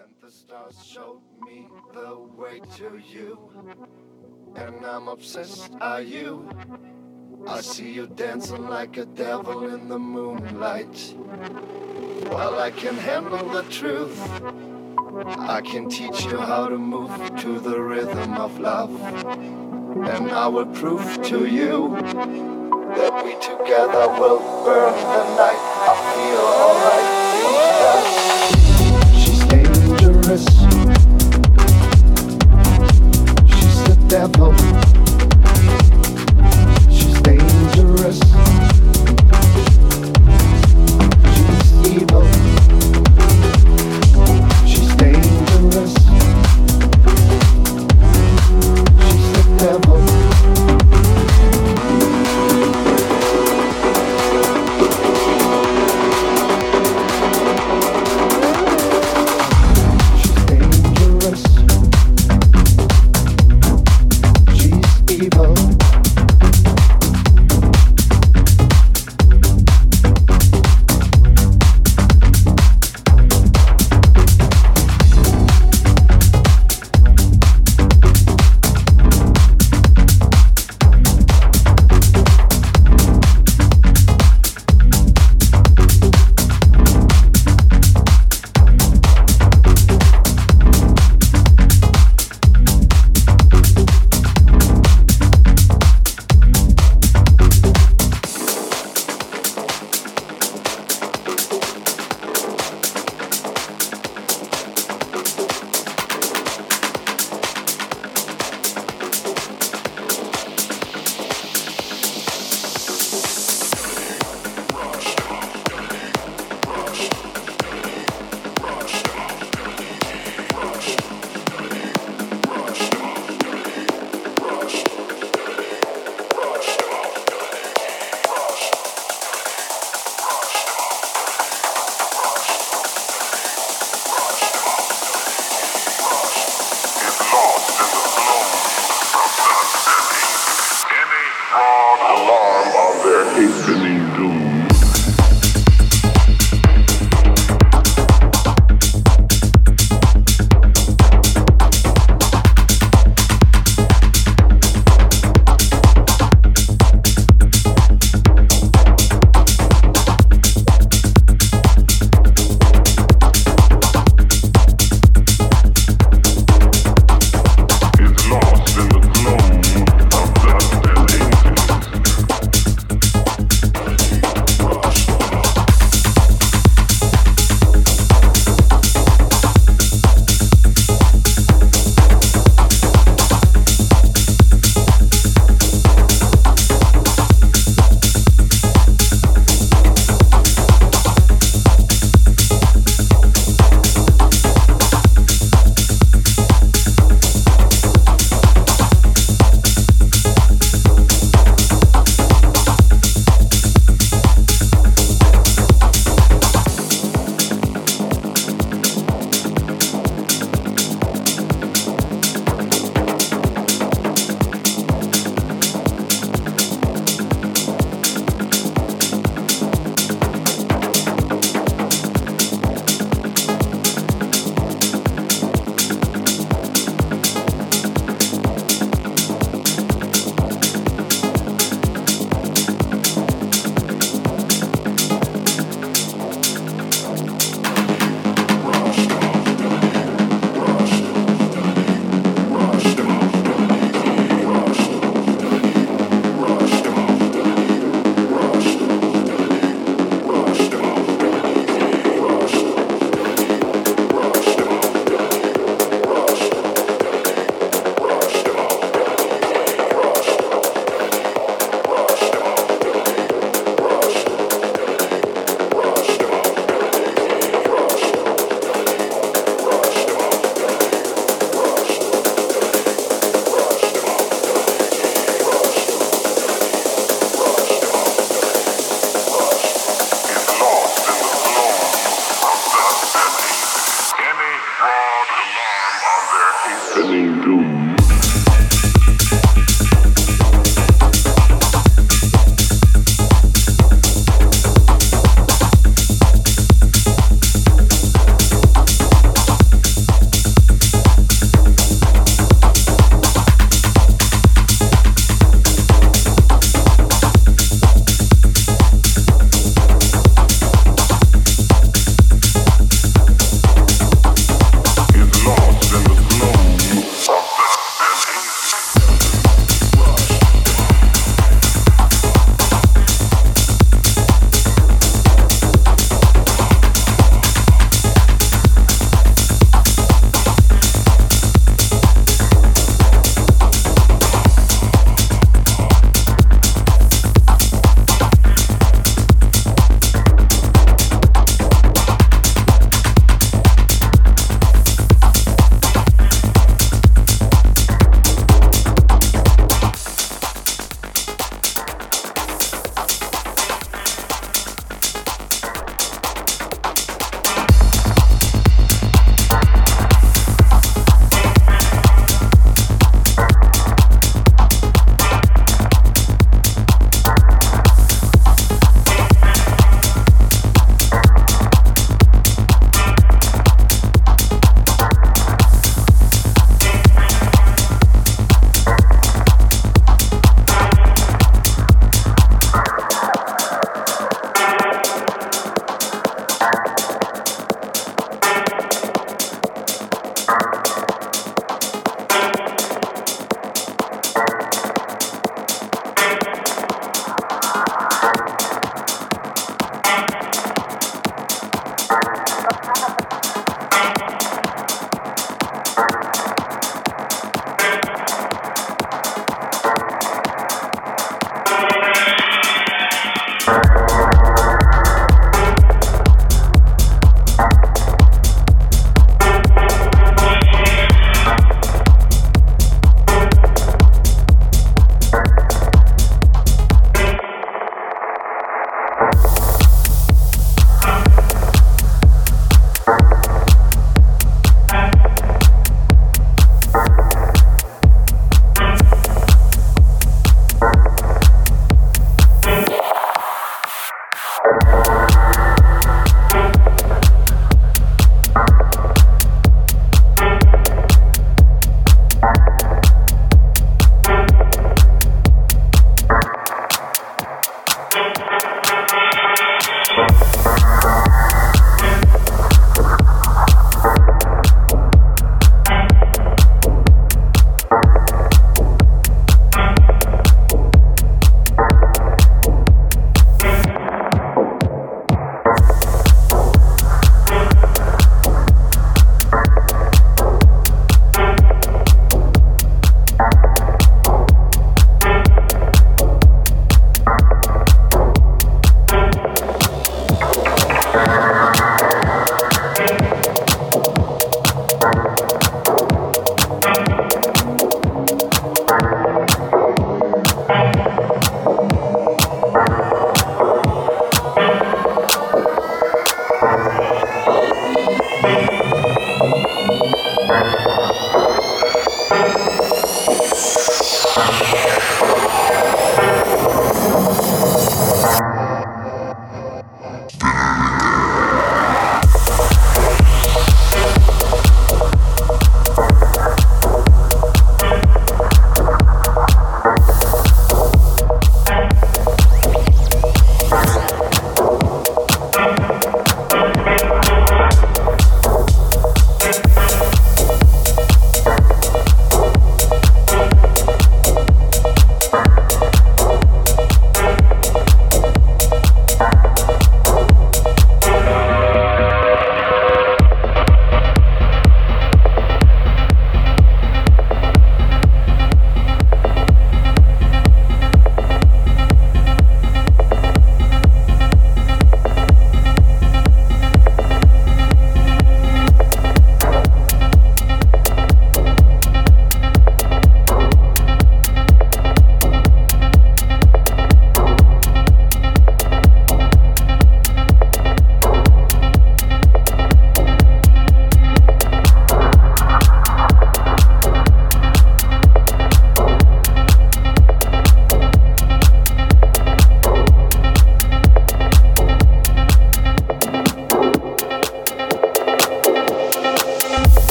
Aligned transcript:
And 0.00 0.14
the 0.22 0.30
stars 0.30 0.76
showed 0.86 1.22
me 1.44 1.66
the 1.92 2.18
way 2.36 2.60
to 2.76 3.00
you. 3.12 3.50
And 4.54 4.86
I'm 4.86 5.08
obsessed, 5.08 5.72
are 5.80 6.02
you? 6.02 6.48
I 7.46 7.60
see 7.60 7.90
you 7.92 8.06
dancing 8.06 8.68
like 8.68 8.96
a 8.96 9.06
devil 9.06 9.74
in 9.74 9.88
the 9.88 9.98
moonlight. 9.98 11.14
Well, 12.30 12.60
I 12.60 12.70
can 12.70 12.94
handle 12.94 13.48
the 13.48 13.62
truth. 13.70 14.16
I 15.26 15.60
can 15.62 15.88
teach 15.88 16.24
you 16.26 16.38
how 16.38 16.68
to 16.68 16.78
move 16.78 17.10
to 17.40 17.58
the 17.58 17.80
rhythm 17.80 18.34
of 18.34 18.60
love. 18.60 18.94
And 19.02 20.30
I 20.30 20.46
will 20.46 20.66
prove 20.66 21.22
to 21.24 21.46
you 21.46 21.96
that 22.00 23.24
we 23.24 23.32
together 23.40 24.06
will 24.20 24.38
burn 24.64 24.94
the 24.94 25.24
night. 25.36 25.62
I 25.88 25.94
feel 26.14 26.38
alright. 26.38 27.17
She's 34.36 34.67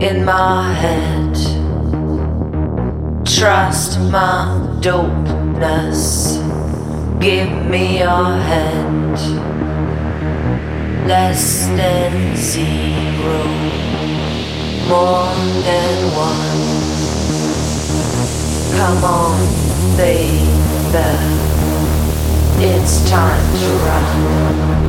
in 0.00 0.24
my 0.24 0.72
head. 0.72 1.34
Trust 3.26 3.98
my 3.98 4.78
dopeness. 4.80 6.38
Give 7.20 7.50
me 7.66 7.98
your 7.98 8.30
hand. 8.50 9.18
Less 11.08 11.66
than 11.68 12.36
zero, 12.36 13.44
more 14.88 15.34
than 15.66 15.98
one. 16.14 16.78
Come 18.76 19.04
on, 19.04 19.96
baby. 19.96 20.48
It's 22.60 23.08
time 23.08 23.56
to 23.56 23.68
run. 23.84 24.87